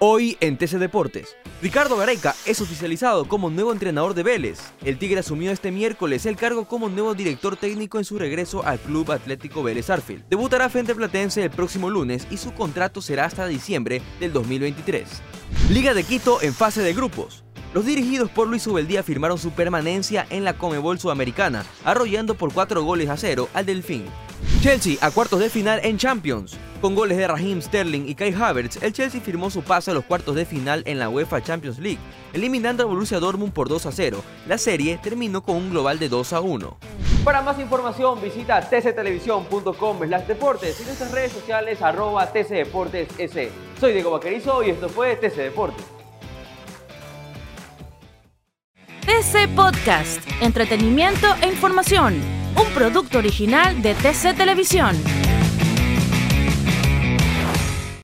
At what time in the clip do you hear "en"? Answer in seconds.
0.38-0.56, 7.98-8.04, 16.42-16.54, 20.30-20.44, 25.82-25.98, 30.86-31.00